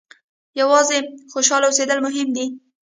یوازې 0.59 0.97
خوشاله 1.31 1.65
اوسېدل 1.67 1.99
مهم 2.05 2.27
دي. 2.35 2.45